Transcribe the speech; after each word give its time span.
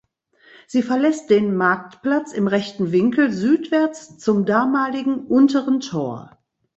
Sie 0.65 0.81
verlässt 0.81 1.29
den 1.29 1.55
"Marktplatz" 1.55 2.33
im 2.33 2.47
rechten 2.47 2.91
Winkel 2.91 3.31
südwärts 3.31 4.17
zum 4.17 4.45
damaligen 4.47 5.27
"Unteren 5.27 5.79
Tor". 5.79 6.39